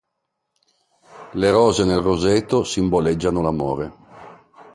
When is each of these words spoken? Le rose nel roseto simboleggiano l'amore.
Le 1.35 1.51
rose 1.51 1.83
nel 1.85 1.99
roseto 1.99 2.63
simboleggiano 2.63 3.43
l'amore. 3.43 3.93